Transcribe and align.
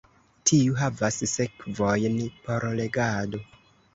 Tiu 0.51 0.77
havas 0.79 1.19
sekvojn 1.33 2.17
por 2.47 2.67
legado. 2.79 3.45